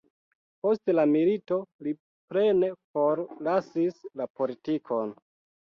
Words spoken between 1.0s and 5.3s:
milito li plene forlasis la politikon.